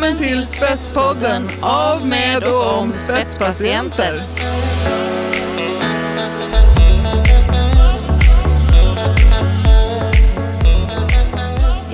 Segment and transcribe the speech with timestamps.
[0.00, 4.14] Välkommen till Spetspodden av, med och om spetspatienter.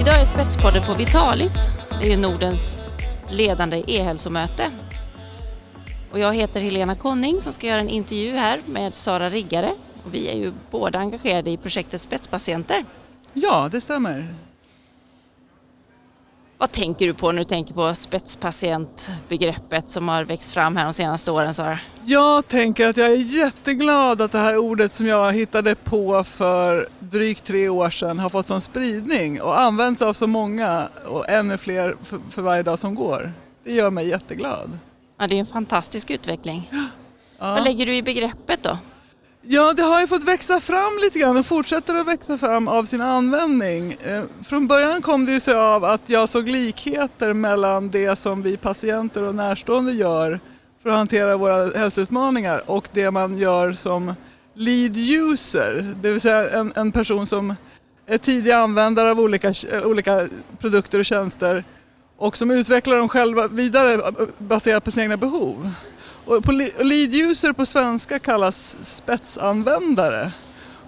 [0.00, 1.54] Idag är Spetspodden på Vitalis.
[2.00, 2.78] Det är ju Nordens
[3.30, 4.70] ledande e-hälsomöte.
[6.12, 9.70] Och jag heter Helena Konning som ska göra en intervju här med Sara Riggare.
[10.04, 12.84] Och vi är ju båda engagerade i projektet Spetspatienter.
[13.32, 14.43] Ja, det stämmer.
[16.58, 20.92] Vad tänker du på när du tänker på spetspatientbegreppet som har växt fram här de
[20.92, 21.78] senaste åren Sara?
[22.04, 26.88] Jag tänker att jag är jätteglad att det här ordet som jag hittade på för
[26.98, 31.58] drygt tre år sedan har fått sån spridning och används av så många och ännu
[31.58, 33.32] fler för, för varje dag som går.
[33.64, 34.78] Det gör mig jätteglad.
[35.18, 36.70] Ja, det är en fantastisk utveckling.
[36.70, 36.86] Ja.
[37.38, 38.78] Vad lägger du i begreppet då?
[39.46, 42.84] Ja, det har ju fått växa fram lite grann och fortsätter att växa fram av
[42.84, 43.92] sin användning.
[43.92, 48.42] Eh, från början kom det ju sig av att jag såg likheter mellan det som
[48.42, 50.40] vi patienter och närstående gör
[50.82, 54.14] för att hantera våra hälsoutmaningar och det man gör som
[54.54, 57.54] lead user, det vill säga en, en person som
[58.06, 59.52] är tidig användare av olika,
[59.84, 61.64] olika produkter och tjänster
[62.16, 65.72] och som utvecklar dem själva vidare baserat på sina egna behov.
[66.26, 70.32] Och på lead user på svenska kallas spetsanvändare.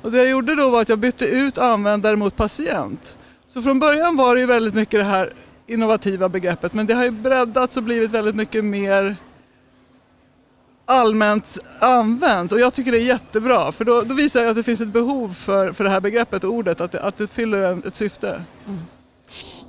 [0.03, 3.17] Och det jag gjorde då var att jag bytte ut användare mot patient.
[3.47, 5.33] Så från början var det ju väldigt mycket det här
[5.67, 9.17] innovativa begreppet men det har ju breddats och blivit väldigt mycket mer
[10.87, 14.63] allmänt använt och jag tycker det är jättebra för då, då visar jag att det
[14.63, 17.63] finns ett behov för, för det här begreppet och ordet, att det, att det fyller
[17.63, 18.45] en, ett syfte.
[18.67, 18.81] Mm.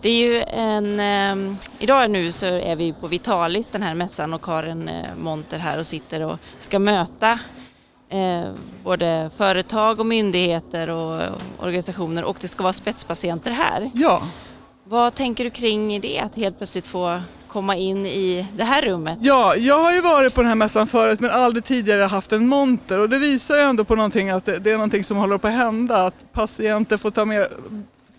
[0.01, 4.33] Det är ju en, eh, idag nu så är vi på Vitalis, den här mässan
[4.33, 7.39] och Karin eh, Monter här och sitter och ska möta
[8.09, 8.43] eh,
[8.83, 11.21] både företag och myndigheter och
[11.59, 13.91] organisationer och det ska vara spetspatienter här.
[13.93, 14.27] Ja,
[14.83, 19.17] Vad tänker du kring det, att helt plötsligt få komma in i det här rummet?
[19.21, 22.47] Ja, jag har ju varit på den här mässan förut men aldrig tidigare haft en
[22.47, 25.37] monter och det visar ju ändå på någonting att det, det är någonting som håller
[25.37, 27.47] på att hända, att patienter får ta mer,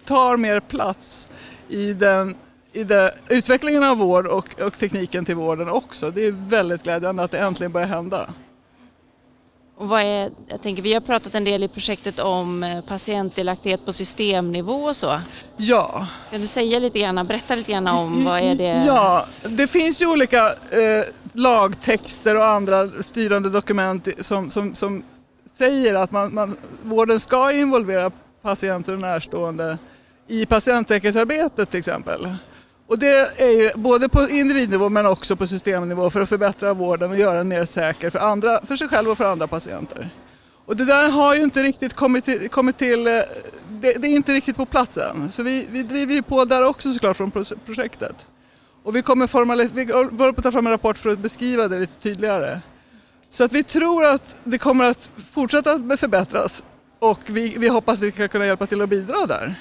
[0.05, 1.29] tar mer plats
[1.69, 2.35] i den
[2.73, 6.11] i det, utvecklingen av vård och, och tekniken till vården också.
[6.11, 8.31] Det är väldigt glädjande att det äntligen börjar hända.
[9.77, 13.87] Och vad är, jag tänker, vi har pratat en del i projektet om eh, patientdelaktighet
[13.87, 15.21] på systemnivå och så.
[15.57, 18.85] Ja, Kan du säga lite grann, berätta lite grann om vad är det?
[18.87, 25.03] Ja, det finns ju olika eh, lagtexter och andra styrande dokument som, som, som
[25.55, 28.11] säger att man, man, vården ska involvera
[28.43, 29.79] patienter och närstående
[30.29, 32.35] i patientsäkerhetsarbetet till exempel.
[32.87, 37.11] Och det är ju både på individnivå men också på systemnivå för att förbättra vården
[37.11, 40.11] och göra den mer säker för, andra, för sig själv och för andra patienter.
[40.67, 43.13] Och det där har ju inte riktigt kommit till, kommit till eh,
[43.71, 45.31] det, det är inte riktigt på plats än.
[45.31, 47.31] Så vi, vi driver ju på där också såklart från
[47.67, 48.27] projektet.
[48.83, 51.69] Och vi kommer formalis- vi håller på att ta fram en rapport för att beskriva
[51.69, 52.61] det lite tydligare.
[53.31, 56.65] Så att vi tror att det kommer att fortsätta förbättras
[56.99, 59.55] och vi, vi hoppas vi ska kunna hjälpa till att bidra där.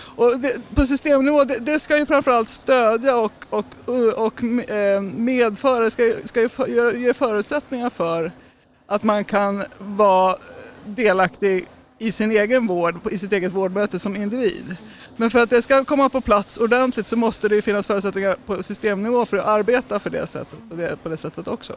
[0.00, 3.64] Och det, på systemnivå, det, det ska ju framförallt stödja och, och,
[4.16, 8.32] och eh, medföra, ska, ska ju för, ge- förutsättningar för
[8.86, 10.36] att man kan vara
[10.84, 11.66] delaktig
[11.98, 14.76] i sin egen vård, i sitt eget vårdmöte som individ.
[15.16, 18.36] Men för att det ska komma på plats ordentligt så måste det ju finnas förutsättningar
[18.46, 21.72] på systemnivå för att arbeta för det sättet, på, det, på det sättet också.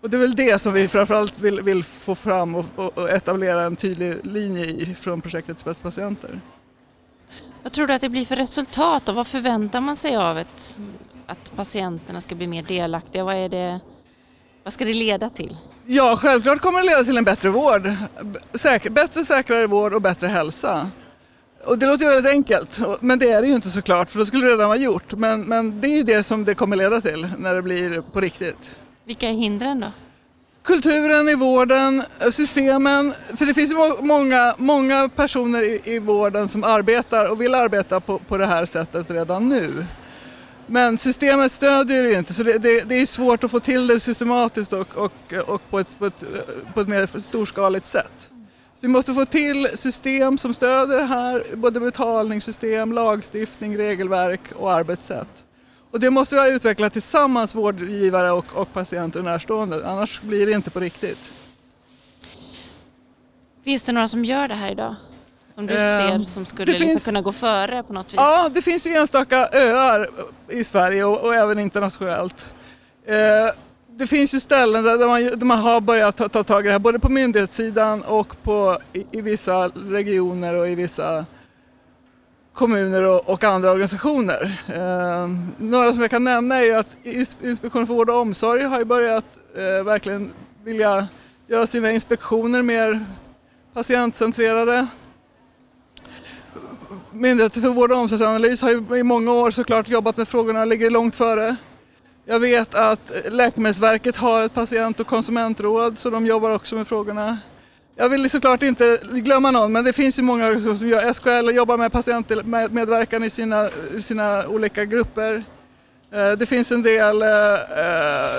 [0.00, 3.10] Och det är väl det som vi framförallt vill, vill få fram och, och, och
[3.10, 6.40] etablera en tydlig linje i från projektet Spetspatienter.
[7.62, 10.80] Vad tror du att det blir för resultat och vad förväntar man sig av ett,
[11.26, 13.24] att patienterna ska bli mer delaktiga?
[13.24, 13.80] Vad, är det,
[14.64, 15.56] vad ska det leda till?
[15.86, 17.90] Ja, självklart kommer det leda till en bättre vård.
[18.54, 20.90] Säker, bättre, säkrare vård och bättre hälsa.
[21.64, 24.26] Och det låter ju väldigt enkelt, men det är det ju inte såklart för då
[24.26, 25.14] skulle det redan vara gjort.
[25.14, 28.20] Men, men det är ju det som det kommer leda till när det blir på
[28.20, 28.78] riktigt.
[29.04, 29.86] Vilka är hindren då?
[30.68, 36.64] Kulturen i vården, systemen, för det finns ju många, många personer i, i vården som
[36.64, 39.86] arbetar och vill arbeta på, på det här sättet redan nu.
[40.66, 43.86] Men systemet stödjer det ju inte så det, det, det är svårt att få till
[43.86, 46.24] det systematiskt och, och, och på, ett, på, ett,
[46.74, 48.30] på ett mer storskaligt sätt.
[48.74, 54.72] Så vi måste få till system som stöder det här, både betalningssystem, lagstiftning, regelverk och
[54.72, 55.44] arbetssätt.
[55.90, 60.46] Och det måste vi ha utvecklat tillsammans, vårdgivare och, och patienter och närstående, annars blir
[60.46, 61.32] det inte på riktigt.
[63.64, 64.94] Finns det några som gör det här idag?
[65.54, 68.16] Som du Eh, ser som skulle det liksom finns- kunna gå före på något vis?
[68.16, 70.10] Ja, det finns ju enstaka öar
[70.48, 72.54] i Sverige och, och även internationellt.
[73.06, 73.14] Eh,
[73.90, 76.66] det finns ju ställen där, där, man, där man har börjat ta, ta tag i
[76.66, 81.26] det här, både på myndighetssidan och på, i, i vissa regioner och i vissa
[82.58, 84.60] kommuner och, och andra organisationer.
[84.68, 85.28] Eh,
[85.58, 86.96] några som jag kan nämna är att
[87.42, 90.32] Inspektionen för vård och omsorg har ju börjat eh, verkligen
[90.64, 91.08] vilja
[91.46, 93.04] göra sina inspektioner mer
[93.74, 94.86] patientcentrerade.
[97.12, 100.66] Myndigheten för vård och omsorgsanalys har ju i många år såklart jobbat med frågorna och
[100.66, 101.56] ligger långt före.
[102.24, 107.38] Jag vet att Läkemedelsverket har ett patient och konsumentråd så de jobbar också med frågorna.
[108.00, 111.12] Jag vill såklart inte glömma någon men det finns ju många organisationer som gör.
[111.12, 115.44] SKL jobbar med patientmedverkan i sina, sina olika grupper.
[116.10, 117.28] Eh, det finns en del eh,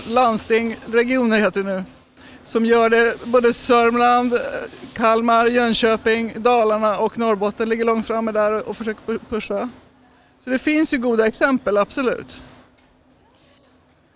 [0.07, 1.83] landsting, regioner heter det nu,
[2.43, 3.25] som gör det.
[3.25, 4.33] Både Sörmland,
[4.93, 9.69] Kalmar, Jönköping, Dalarna och Norrbotten ligger långt framme där och försöker pusha.
[10.39, 12.43] Så det finns ju goda exempel, absolut.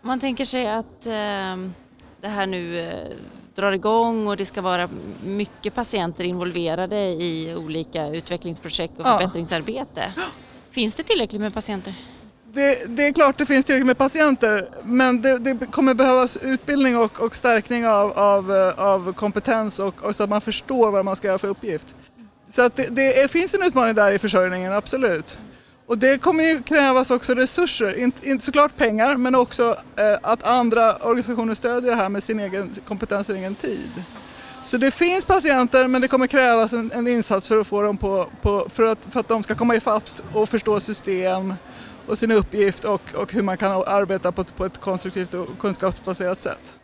[0.02, 1.74] Man tänker sig att ehm,
[2.22, 2.94] det här nu eh,
[3.56, 4.90] drar igång och det ska vara
[5.24, 10.14] mycket patienter involverade i olika utvecklingsprojekt och förbättringsarbete.
[10.72, 11.96] Finns det tillräckligt med patienter?
[12.54, 16.98] Det, det, är klart det finns tillräckligt med patienter men det, det kommer behövas utbildning
[16.98, 21.16] och, och stärkning av, av, av kompetens och, och, så att man förstår vad man
[21.16, 21.96] ska göra för uppgift.
[22.52, 25.40] Så att det, det finns en utmaning där i försörjningen, absolut.
[25.86, 30.44] Och det kommer ju krävas också resurser, inte, inte såklart pengar men också eh, att
[30.44, 34.04] andra organisationer stödjer det här med sin egen kompetens och egen tid.
[34.64, 37.98] Så det finns patienter men det kommer krävas en, en insats för att få dem
[37.98, 41.54] på, på, för, att, för att de ska komma ifatt och förstå system
[42.08, 46.42] och sin uppgift och, och hur man kan arbeta på, på ett konstruktivt och kunskapsbaserat
[46.42, 46.80] sätt.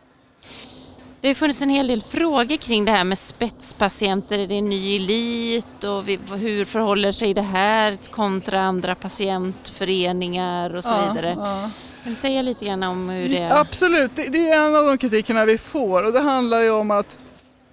[1.20, 4.38] Det har funnits en hel del frågor kring det här med spetspatienter.
[4.38, 6.04] Är det en ny elit och
[6.38, 11.34] hur förhåller sig det här kontra andra patientföreningar och så ja, vidare?
[11.36, 11.70] Ja.
[12.02, 13.60] Kan du säga lite grann om hur det är?
[13.60, 17.18] Absolut, det är en av de kritikerna vi får och det handlar ju om att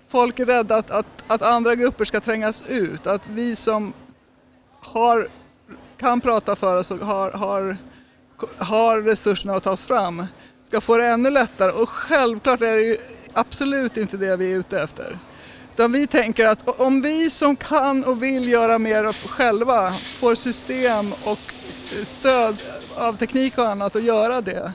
[0.10, 3.08] folk är rädda att, att, att andra grupper ska trängas ut.
[3.08, 3.94] Att vi som
[4.82, 5.28] har,
[5.98, 7.78] kan prata för oss och har, har,
[8.58, 10.26] har resurserna att ta oss fram
[10.64, 12.98] ska få det ännu lättare och självklart är det ju
[13.38, 15.20] absolut inte det vi är ute efter.
[15.74, 21.14] Utan vi tänker att om vi som kan och vill göra mer själva får system
[21.24, 21.40] och
[22.00, 22.56] eh, stöd
[22.96, 24.74] av teknik och annat att göra det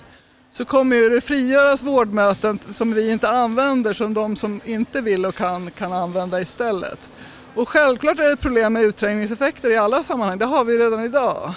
[0.50, 5.26] så kommer ju det frigöras vårdmöten som vi inte använder som de som inte vill
[5.26, 7.08] och kan kan använda istället.
[7.54, 11.04] Och självklart är det ett problem med utträngningseffekter i alla sammanhang, det har vi redan
[11.04, 11.54] idag.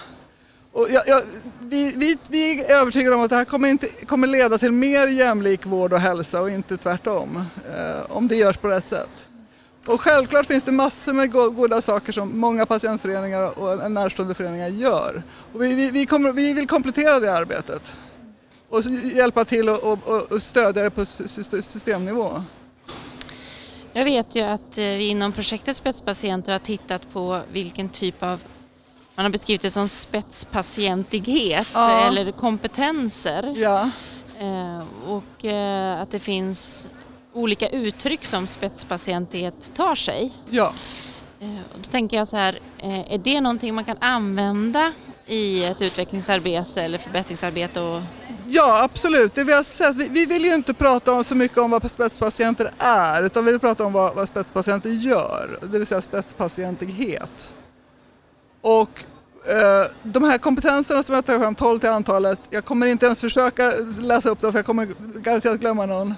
[0.75, 1.22] Och jag, jag,
[1.60, 5.07] vi, vi, vi, är övertygade om att det här kommer, inte, kommer leda till mer
[5.07, 7.45] jämlik vård och hälsa och inte tvärtom.
[7.75, 9.30] Eh, om det görs på rätt sätt.
[9.86, 15.24] Och självklart finns det massor med goda saker som många patientföreningar och närstående föreningar gör.
[15.54, 17.98] Och vi, vi, vi, kommer, vi vill komplettera det arbetet
[18.69, 18.81] och
[19.13, 22.44] hjälpa till och, och, och stödja det på systemnivå.
[23.94, 28.42] Jag vet ju att eh, vi inom projektet Spetspatienter har tittat på vilken typ av
[29.15, 32.07] man har beskrivit det som spetspatientighet ja.
[32.07, 33.53] eller kompetenser.
[33.57, 33.89] Ja.
[34.39, 36.89] Eh, och eh, att det finns
[37.33, 40.31] olika uttryck som spetspatientighet tar sig.
[40.50, 40.73] Ja.
[41.39, 42.59] Eh, och då tänker jag så här,
[43.09, 44.94] är det någonting man kan använda
[45.27, 47.81] i ett utvecklingsarbete eller förbättringsarbete?
[47.81, 48.01] Och...
[48.47, 49.33] Ja, absolut.
[49.33, 51.91] Det vi, har sett, vi, vi, vill ju inte prata om så mycket om vad
[51.91, 57.53] spetspatienter är utan vi vill prata om vad, vad spetspatienter gör, det vill säga spetspatientighet.
[58.65, 59.05] Och
[59.48, 63.22] eh, de här kompetenserna som jag tar fram, 12 till antalet, jag kommer inte ens
[63.22, 66.13] försöka läsa upp dem för jag kommer garanterat glömma någon.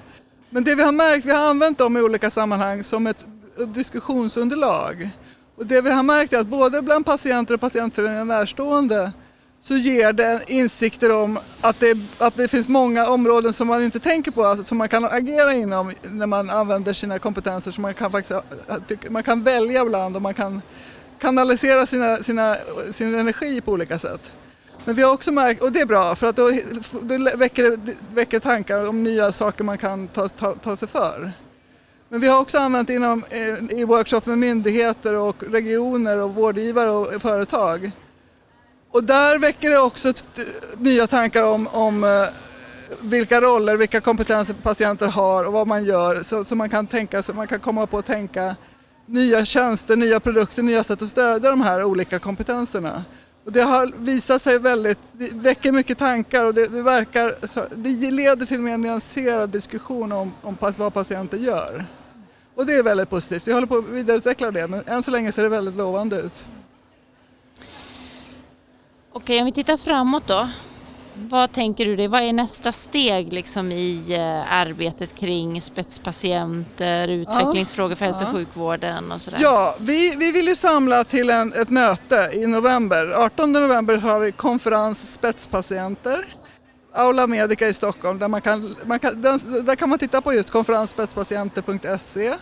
[0.50, 3.25] Men det vi har märkt, vi har använt dem i olika sammanhang som ett
[3.74, 5.10] diskussionsunderlag.
[5.56, 9.12] Och det vi har märkt är att både bland patienter och patientföreningar närstående
[9.62, 14.00] så ger det insikter om att det, att det finns många områden som man inte
[14.00, 17.72] tänker på, alltså som man kan agera inom när man använder sina kompetenser.
[17.72, 20.62] Så man kan, faktiskt, man kan välja bland och man kan
[21.20, 22.58] kanalisera sina, sina,
[22.92, 24.34] sin energi på olika sätt.
[24.86, 26.52] Men vi har också märkt, och det är bra för att då,
[27.02, 31.32] då väcker det väcker tankar om nya saker man kan ta, ta, ta sig för.
[32.10, 36.90] Men vi har också använt inom, eh, i workshop med myndigheter och regioner och vårdgivare
[36.90, 37.92] och företag.
[38.92, 40.14] Och där väcker det också
[40.78, 42.10] nya tankar om, om eh,
[43.02, 47.22] vilka roller, vilka kompetenser patienter har och vad man gör så, så man kan tänka
[47.22, 48.56] så man kan komma på att tänka
[49.08, 53.04] nya tjänster, nya produkter, nya sätt att stödja de här olika kompetenserna.
[53.46, 57.36] Och det har visat sig väldigt, det väcker mycket tankar och det, det verkar,
[57.76, 61.86] det leder till en mer nyanserad diskussion om, om vad patienter gör.
[62.56, 63.48] Och det är väldigt positivt.
[63.48, 66.50] Vi håller på att vidareutveckla det men än så länge ser det väldigt lovande ut.
[69.12, 70.50] Okej, om vi tittar framåt då.
[71.20, 77.96] Vad tänker du dig, vad är nästa steg liksom i eh, arbetet kring spetspatienter, utvecklingsfrågor
[77.96, 79.40] för hälso och sjukvården och sådär?
[79.42, 83.12] Ja, vi, vi vill ju samla till en, ett möte i november.
[83.26, 86.26] 18 november har vi konferens spetspatienter.
[86.94, 90.50] Aula Medica i Stockholm där man kan, man kan, där, kan man titta på just
[90.50, 92.34] konferensspetspatienter.se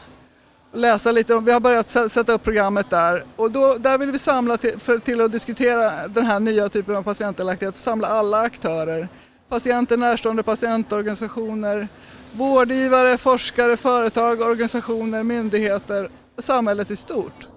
[0.73, 4.11] läsa lite om, vi har börjat sä- sätta upp programmet där och då, där vill
[4.11, 8.39] vi samla till, för, till att diskutera den här nya typen av patientdelaktighet, samla alla
[8.41, 9.07] aktörer,
[9.49, 11.87] patienter, närstående patientorganisationer,
[12.31, 17.47] vårdgivare, forskare, företag, organisationer, myndigheter, samhället i stort.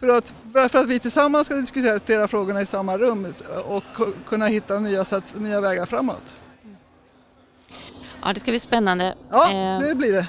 [0.00, 3.26] För att, för att vi tillsammans ska diskutera frågorna i samma rum
[3.68, 6.40] och ku- kunna hitta nya, sätt, nya vägar framåt.
[8.22, 9.14] Ja, det ska bli spännande.
[9.30, 10.28] Ja, Eh, det blir det.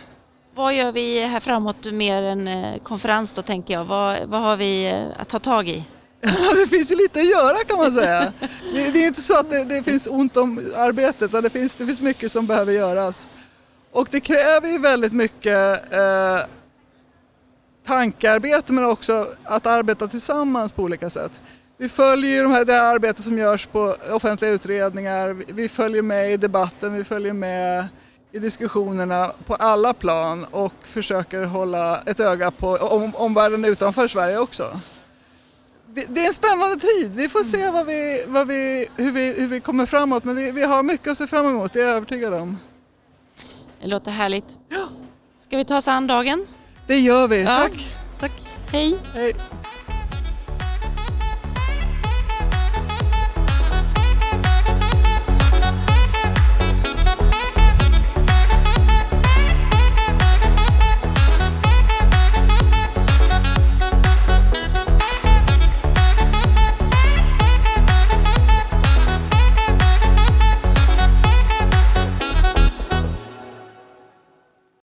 [0.56, 3.86] Vad gör vi här framåt mer än eh, konferens då tänker jag?
[3.86, 5.86] Vad, vad har vi eh, att ta tag i?
[6.64, 8.34] det finns ju lite att göra kan man säga.
[8.74, 11.76] Det, det är inte så att det, det finns ont om arbete utan det finns,
[11.76, 13.28] det finns mycket som behöver göras.
[13.92, 16.40] Och det kräver ju väldigt mycket eh,
[17.88, 21.42] tankearbete men också att arbeta tillsammans på olika sätt.
[21.78, 25.70] Vi följer ju de här, det här arbetet som görs på offentliga utredningar, vi, vi
[25.70, 27.88] följer med i debatten, vi följer med
[28.32, 34.38] i diskussionerna på alla plan och försöker hålla ett öga på om, omvärlden utanför Sverige
[34.40, 34.80] också.
[35.94, 37.16] Vi- Det är en spännande tid.
[37.16, 40.52] Vi får se vad vi, vad vi, hur, vi, hur vi kommer framåt men vi,
[40.52, 42.58] vi har mycket att se fram emot, det är jag övertygad om.
[43.82, 44.58] Det låter härligt.
[45.40, 46.46] Ska vi ta oss an dagen?
[46.88, 47.44] Det gör vi.
[47.44, 47.56] Ja.
[47.58, 47.96] Tack!
[48.20, 48.32] Tack.
[48.72, 48.98] Hej!
[49.14, 49.34] Hej!